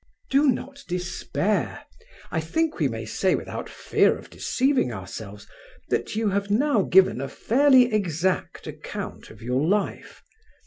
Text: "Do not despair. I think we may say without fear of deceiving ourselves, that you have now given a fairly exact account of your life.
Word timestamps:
"Do 0.31 0.47
not 0.49 0.83
despair. 0.87 1.83
I 2.31 2.39
think 2.41 2.79
we 2.79 2.87
may 2.87 3.05
say 3.05 3.35
without 3.35 3.69
fear 3.69 4.17
of 4.17 4.31
deceiving 4.31 4.91
ourselves, 4.91 5.45
that 5.89 6.15
you 6.15 6.29
have 6.29 6.49
now 6.49 6.81
given 6.81 7.21
a 7.21 7.27
fairly 7.27 7.93
exact 7.93 8.65
account 8.65 9.29
of 9.29 9.43
your 9.43 9.63
life. 9.63 10.23